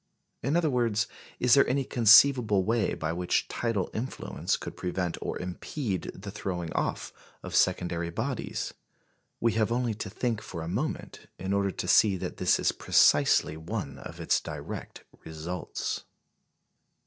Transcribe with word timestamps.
In 0.41 0.57
other 0.57 0.67
words, 0.71 1.05
is 1.39 1.53
there 1.53 1.67
any 1.67 1.83
conceivable 1.83 2.63
way 2.63 2.95
by 2.95 3.13
which 3.13 3.47
tidal 3.47 3.91
influence 3.93 4.57
could 4.57 4.75
prevent 4.75 5.15
or 5.21 5.37
impede 5.37 6.09
the 6.15 6.31
throwingoff 6.31 7.11
of 7.43 7.53
secondary 7.55 8.09
bodies? 8.09 8.73
We 9.39 9.51
have 9.51 9.71
only 9.71 9.93
to 9.93 10.09
think 10.09 10.41
for 10.41 10.63
a 10.63 10.67
moment 10.67 11.27
in 11.37 11.53
order 11.53 11.69
to 11.69 11.87
see 11.87 12.17
that 12.17 12.37
this 12.37 12.57
is 12.59 12.71
precisely 12.71 13.57
one 13.57 13.99
of 13.99 14.19
its 14.19 14.41
direct 14.41 15.03
results. 15.23 16.03